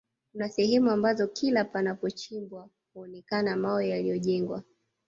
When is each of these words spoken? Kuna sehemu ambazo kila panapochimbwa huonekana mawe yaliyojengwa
Kuna 0.33 0.49
sehemu 0.49 0.91
ambazo 0.91 1.27
kila 1.27 1.63
panapochimbwa 1.65 2.69
huonekana 2.93 3.55
mawe 3.57 3.89
yaliyojengwa 3.89 4.63